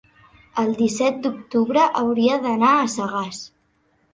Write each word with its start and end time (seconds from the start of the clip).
el 0.61 0.71
disset 0.79 1.19
d'octubre 1.27 1.83
hauria 2.01 2.41
d'anar 2.47 2.73
a 2.79 2.91
Sagàs. 2.95 3.45